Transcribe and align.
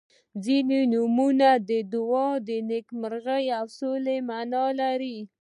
•ځینې 0.43 0.79
نومونه 0.93 1.49
د 1.69 1.71
دعا، 1.93 2.29
نیکمرغۍ 2.69 3.45
او 3.59 3.65
سوکالۍ 3.77 4.17
معنا 4.29 4.65
لري. 4.79 5.17